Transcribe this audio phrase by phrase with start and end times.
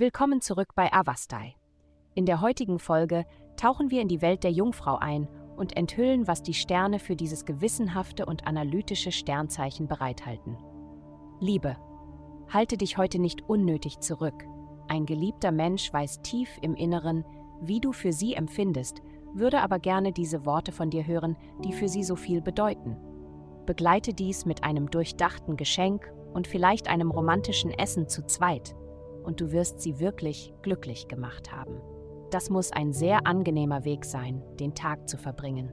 [0.00, 1.56] Willkommen zurück bei Avastai.
[2.14, 3.26] In der heutigen Folge
[3.58, 7.44] tauchen wir in die Welt der Jungfrau ein und enthüllen, was die Sterne für dieses
[7.44, 10.56] gewissenhafte und analytische Sternzeichen bereithalten.
[11.38, 11.76] Liebe,
[12.48, 14.46] halte dich heute nicht unnötig zurück.
[14.88, 17.26] Ein geliebter Mensch weiß tief im Inneren,
[17.60, 19.02] wie du für sie empfindest,
[19.34, 22.96] würde aber gerne diese Worte von dir hören, die für sie so viel bedeuten.
[23.66, 28.74] Begleite dies mit einem durchdachten Geschenk und vielleicht einem romantischen Essen zu zweit,
[29.24, 31.80] und du wirst sie wirklich glücklich gemacht haben.
[32.30, 35.72] Das muss ein sehr angenehmer Weg sein, den Tag zu verbringen.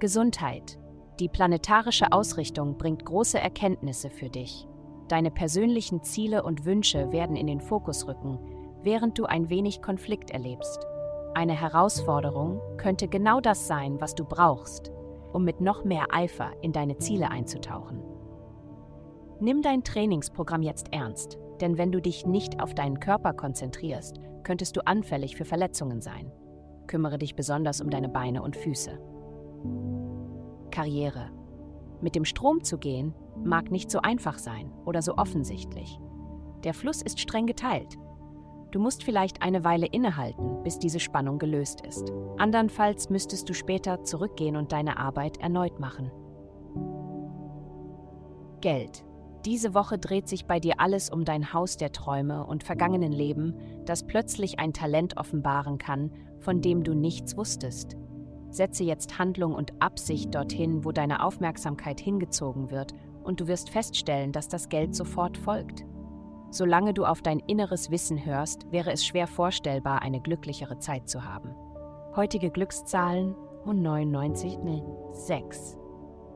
[0.00, 0.78] Gesundheit.
[1.20, 4.66] Die planetarische Ausrichtung bringt große Erkenntnisse für dich.
[5.08, 8.38] Deine persönlichen Ziele und Wünsche werden in den Fokus rücken,
[8.82, 10.86] während du ein wenig Konflikt erlebst.
[11.34, 14.90] Eine Herausforderung könnte genau das sein, was du brauchst,
[15.32, 18.02] um mit noch mehr Eifer in deine Ziele einzutauchen.
[19.40, 24.76] Nimm dein Trainingsprogramm jetzt ernst, denn wenn du dich nicht auf deinen Körper konzentrierst, könntest
[24.76, 26.30] du anfällig für Verletzungen sein.
[26.88, 28.98] Kümmere dich besonders um deine Beine und Füße.
[30.72, 31.30] Karriere.
[32.00, 35.98] Mit dem Strom zu gehen mag nicht so einfach sein oder so offensichtlich.
[36.64, 37.96] Der Fluss ist streng geteilt.
[38.72, 42.12] Du musst vielleicht eine Weile innehalten, bis diese Spannung gelöst ist.
[42.38, 46.10] Andernfalls müsstest du später zurückgehen und deine Arbeit erneut machen.
[48.60, 49.04] Geld.
[49.44, 53.56] Diese Woche dreht sich bei dir alles um dein Haus der Träume und vergangenen Leben,
[53.84, 57.96] das plötzlich ein Talent offenbaren kann, von dem du nichts wusstest.
[58.50, 64.32] Setze jetzt Handlung und Absicht dorthin, wo deine Aufmerksamkeit hingezogen wird, und du wirst feststellen,
[64.32, 65.84] dass das Geld sofort folgt.
[66.50, 71.24] Solange du auf dein inneres Wissen hörst, wäre es schwer vorstellbar, eine glücklichere Zeit zu
[71.24, 71.54] haben.
[72.14, 73.34] Heutige Glückszahlen
[73.82, 74.82] 99, nee,
[75.12, 75.81] 6.